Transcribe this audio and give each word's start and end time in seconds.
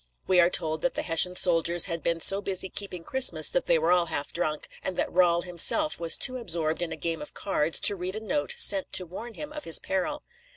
We 0.25 0.39
are 0.39 0.49
told 0.49 0.81
that 0.81 0.95
the 0.95 1.03
Hessian 1.03 1.35
soldiers 1.35 1.85
had 1.85 2.01
been 2.01 2.19
so 2.19 2.41
busy 2.41 2.69
keeping 2.69 3.03
Christmas 3.03 3.51
that 3.51 3.67
they 3.67 3.77
were 3.77 3.91
all 3.91 4.07
half 4.07 4.33
drunk, 4.33 4.67
and 4.81 4.95
that 4.95 5.11
Rahl 5.13 5.43
himself 5.43 5.99
was 5.99 6.17
too 6.17 6.37
absorbed 6.37 6.81
in 6.81 6.91
a 6.91 6.95
game 6.97 7.21
of 7.21 7.35
cards 7.35 7.79
to 7.81 7.95
read 7.95 8.15
a 8.15 8.19
note 8.19 8.55
sent 8.57 8.91
to 8.93 9.05
warn 9.05 9.35
him 9.35 9.53
of 9.53 9.65
his 9.65 9.77
peril. 9.77 10.23